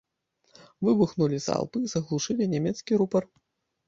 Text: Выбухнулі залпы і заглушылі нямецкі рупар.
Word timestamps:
Выбухнулі 0.85 1.37
залпы 1.47 1.77
і 1.87 1.89
заглушылі 1.93 2.47
нямецкі 2.55 2.99
рупар. 3.03 3.23